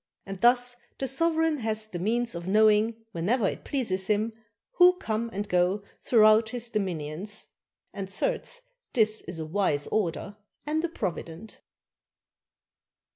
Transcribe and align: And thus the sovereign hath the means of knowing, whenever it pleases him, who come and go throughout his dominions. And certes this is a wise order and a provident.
And 0.25 0.39
thus 0.39 0.77
the 0.97 1.07
sovereign 1.07 1.59
hath 1.59 1.91
the 1.91 1.99
means 1.99 2.33
of 2.33 2.47
knowing, 2.47 3.05
whenever 3.11 3.47
it 3.47 3.63
pleases 3.63 4.07
him, 4.07 4.33
who 4.77 4.93
come 4.97 5.29
and 5.31 5.47
go 5.47 5.83
throughout 6.03 6.49
his 6.49 6.69
dominions. 6.69 7.45
And 7.93 8.09
certes 8.11 8.61
this 8.93 9.21
is 9.21 9.37
a 9.37 9.45
wise 9.45 9.85
order 9.85 10.37
and 10.65 10.83
a 10.83 10.89
provident. 10.89 11.61